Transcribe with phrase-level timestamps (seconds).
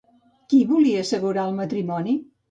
[0.53, 2.17] Qui volia assegurar el matrimoni?